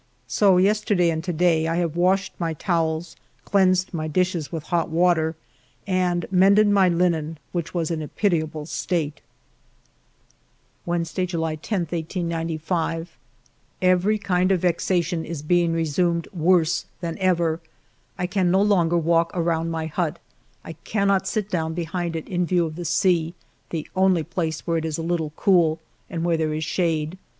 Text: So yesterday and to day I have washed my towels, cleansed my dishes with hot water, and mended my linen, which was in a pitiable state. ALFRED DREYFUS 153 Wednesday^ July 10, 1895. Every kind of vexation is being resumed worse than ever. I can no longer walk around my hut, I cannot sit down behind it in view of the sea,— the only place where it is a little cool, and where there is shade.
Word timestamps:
So 0.25 0.57
yesterday 0.57 1.11
and 1.11 1.23
to 1.25 1.31
day 1.31 1.67
I 1.67 1.75
have 1.75 1.95
washed 1.95 2.33
my 2.39 2.55
towels, 2.55 3.15
cleansed 3.45 3.93
my 3.93 4.07
dishes 4.07 4.51
with 4.51 4.63
hot 4.63 4.89
water, 4.89 5.35
and 5.85 6.25
mended 6.31 6.67
my 6.67 6.89
linen, 6.89 7.37
which 7.51 7.75
was 7.75 7.91
in 7.91 8.01
a 8.01 8.07
pitiable 8.07 8.65
state. 8.65 9.21
ALFRED 10.87 11.03
DREYFUS 11.03 11.17
153 11.17 11.25
Wednesday^ 11.27 11.29
July 11.29 11.55
10, 11.55 11.79
1895. 11.81 13.17
Every 13.79 14.17
kind 14.17 14.51
of 14.51 14.61
vexation 14.61 15.23
is 15.23 15.43
being 15.43 15.71
resumed 15.71 16.27
worse 16.33 16.85
than 16.99 17.15
ever. 17.19 17.59
I 18.17 18.25
can 18.25 18.49
no 18.49 18.63
longer 18.63 18.97
walk 18.97 19.29
around 19.35 19.69
my 19.69 19.85
hut, 19.85 20.17
I 20.65 20.73
cannot 20.83 21.27
sit 21.27 21.47
down 21.47 21.75
behind 21.75 22.15
it 22.15 22.27
in 22.27 22.47
view 22.47 22.65
of 22.65 22.75
the 22.75 22.85
sea,— 22.85 23.35
the 23.69 23.87
only 23.95 24.23
place 24.23 24.65
where 24.65 24.77
it 24.77 24.85
is 24.85 24.97
a 24.97 25.03
little 25.03 25.31
cool, 25.35 25.77
and 26.09 26.23
where 26.23 26.37
there 26.37 26.55
is 26.55 26.63
shade. 26.63 27.19